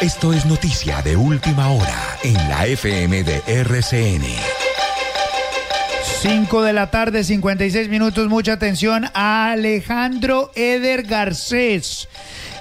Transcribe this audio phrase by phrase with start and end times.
[0.00, 4.26] Esto es noticia de última hora en la FM de RCN.
[6.20, 8.28] 5 de la tarde, 56 minutos.
[8.28, 9.06] Mucha atención.
[9.14, 12.08] Alejandro Eder Garcés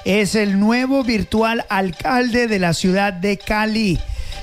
[0.05, 3.99] es el nuevo virtual alcalde de la ciudad de Cali.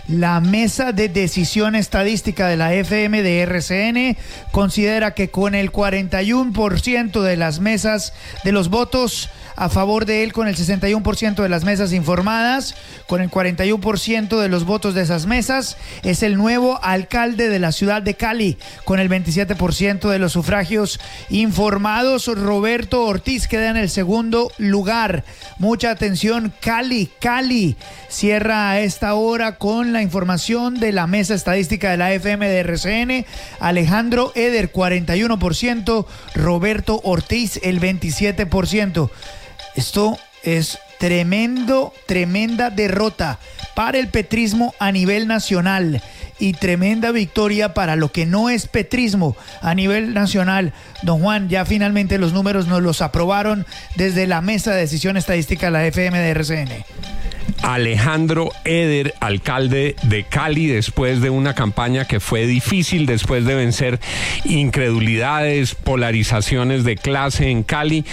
[0.07, 4.19] La mesa de decisión estadística de la FM de RCN
[4.51, 8.13] considera que con el 41% de las mesas
[8.45, 12.75] de los votos a favor de él con el 61% de las mesas informadas,
[13.07, 15.77] con el 41% de los votos de esas mesas.
[16.03, 21.01] Es el nuevo alcalde de la ciudad de Cali, con el 27% de los sufragios
[21.31, 22.27] informados.
[22.27, 25.25] Roberto Ortiz queda en el segundo lugar.
[25.59, 27.77] Mucha atención, Cali, Cali.
[28.09, 32.59] Cierra a esta hora con la información de la mesa estadística de la FM de
[32.61, 33.27] RCN.
[33.61, 36.07] Alejandro Eder, 41%.
[36.35, 39.11] Roberto Ortiz, el 27%.
[39.75, 43.39] Esto es tremendo, tremenda derrota
[43.75, 46.03] para el petrismo a nivel nacional
[46.39, 50.73] y tremenda victoria para lo que no es petrismo a nivel nacional.
[51.03, 55.67] Don Juan, ya finalmente los números nos los aprobaron desde la mesa de decisión estadística
[55.67, 56.85] de la FM de RCN.
[57.63, 64.01] Alejandro Eder, alcalde de Cali, después de una campaña que fue difícil, después de vencer
[64.45, 68.05] incredulidades, polarizaciones de clase en Cali,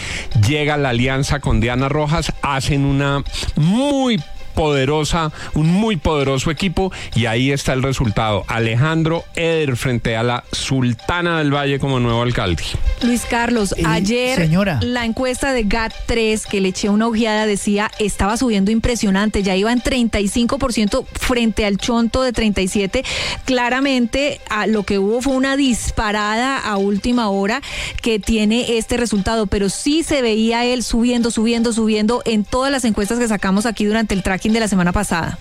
[0.48, 3.24] llega la alianza con Diana Rojas, hacen una
[3.56, 4.20] muy
[4.56, 8.44] poderosa, un muy poderoso equipo y ahí está el resultado.
[8.48, 12.64] Alejandro Eder frente a la Sultana del Valle como nuevo alcalde.
[13.02, 14.80] Luis Carlos, Eh, ayer señora.
[14.82, 19.72] la encuesta de GAT3 que le eché una ojeada decía estaba subiendo impresionante, ya iba
[19.72, 23.04] en 35% frente al chonto de 37.
[23.46, 27.62] Claramente a lo que hubo fue una disparada a última hora
[28.02, 32.86] que tiene este resultado, pero sí se veía él subiendo, subiendo, subiendo en todas las
[32.86, 35.38] encuestas que sacamos aquí durante el tracking de la semana pasada.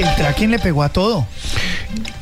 [0.00, 1.24] El tracking le pegó a todo.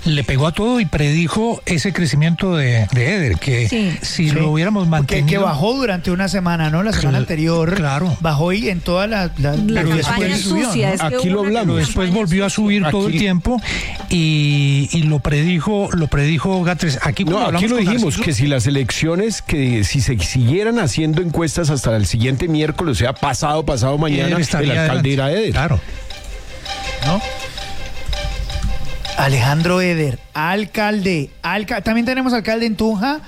[0.05, 3.99] Le pegó a todo y predijo ese crecimiento de, de Eder, que Sí.
[4.01, 5.27] si Sí, lo hubiéramos mantenido...
[5.27, 6.83] Que bajó durante una semana, ¿no?
[6.85, 7.75] La semana Cl- anterior.
[7.75, 8.17] claro.
[8.21, 9.31] Bajó y en toda la.
[9.39, 10.89] La, La pero después subió, sucia.
[10.89, 10.95] ¿no?
[10.95, 11.77] es que Aquí lo hablamos.
[11.79, 13.61] Después volvió a subir todo el tiempo
[14.09, 16.99] y, y lo predijo lo predijo Gatres.
[17.03, 21.23] Aquí, No, aquí lo dijimos, Narciso- que si las elecciones, que si se siguieran haciendo
[21.23, 25.33] encuestas hasta el siguiente miércoles, o sea, pasado, pasado mañana, el alcalde irá a.
[25.33, 25.51] Eder.
[25.53, 25.81] Claro.
[27.05, 27.21] ¿no?
[29.19, 31.31] Alejandro Eder, alcalde.
[31.43, 33.21] alca- También tenemos alcalde en Tunja.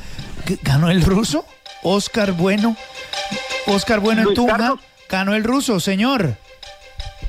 [0.62, 1.44] ¿Ganó el ruso?
[1.82, 2.76] Oscar Bueno.
[3.66, 4.56] Oscar Bueno en Tunja.
[4.56, 4.80] Carlos.
[5.08, 6.36] Ganó el ruso, señor.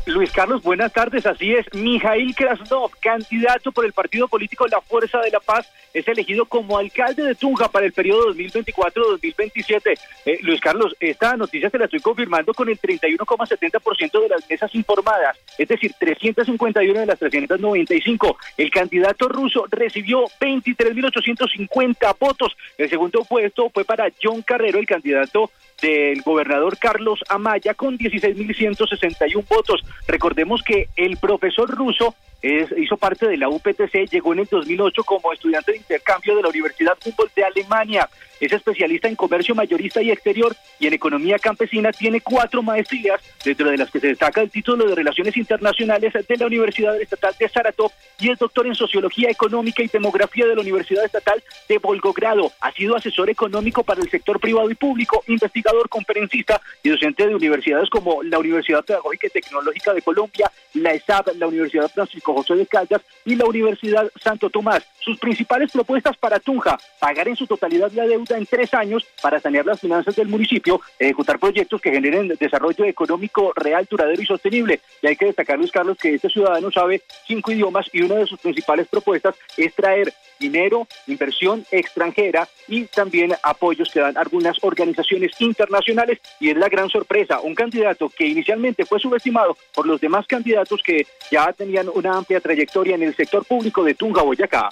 [0.09, 1.25] Luis Carlos, buenas tardes.
[1.25, 6.07] Así es, Mijail Krasnov, candidato por el partido político La Fuerza de la Paz, es
[6.07, 9.99] elegido como alcalde de Tunja para el periodo 2024-2027.
[10.25, 14.73] Eh, Luis Carlos, esta noticia se la estoy confirmando con el 31,70% de las mesas
[14.75, 18.37] informadas, es decir, 351 de las 395.
[18.57, 22.55] El candidato ruso recibió 23.850 votos.
[22.77, 29.47] El segundo puesto fue para John Carrero, el candidato del gobernador Carlos Amaya con 16.161
[29.47, 29.81] votos.
[30.07, 35.03] Recordemos que el profesor ruso es- hizo parte de la UPTC, llegó en el 2008
[35.03, 38.09] como estudiante de intercambio de la Universidad Humboldt de Alemania.
[38.39, 41.91] Es especialista en comercio mayorista y exterior y en economía campesina.
[41.91, 46.37] Tiene cuatro maestrías, dentro de las que se destaca el título de Relaciones Internacionales de
[46.37, 50.61] la Universidad Estatal de Saratov y es doctor en Sociología Económica y Demografía de la
[50.61, 52.53] Universidad Estatal de Volgogrado.
[52.61, 57.35] Ha sido asesor económico para el sector privado y público, investigador, conferencista y docente de
[57.35, 62.55] universidades como la Universidad Pedagógica y Tecnológica de Colombia, la ESAP, la Universidad Francisco José
[62.55, 64.83] de Caldas y la Universidad Santo Tomás.
[64.99, 69.39] Sus principales propuestas para Tunja, pagar en su totalidad la deuda en tres años para
[69.39, 74.79] sanear las finanzas del municipio, ejecutar proyectos que generen desarrollo económico real, duradero y sostenible.
[75.01, 78.25] Y hay que destacar, Luis Carlos, que este ciudadano sabe cinco idiomas y una de
[78.25, 85.31] sus principales propuestas es traer dinero, inversión extranjera y también apoyos que dan algunas organizaciones
[85.39, 90.25] internacionales y es la gran sorpresa, un candidato que inicialmente fue subestimado por los demás
[90.27, 94.69] candidatos que ya tenían una amplia trayectoria en el sector público de Tunja, Boyacá.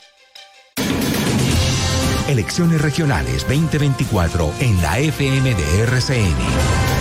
[2.27, 6.96] Elecciones regionales 2024 en la FM de RCN.